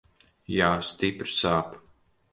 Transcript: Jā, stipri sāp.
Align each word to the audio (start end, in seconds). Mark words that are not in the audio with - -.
Jā, 0.53 0.69
stipri 0.87 1.31
sāp. 1.35 1.81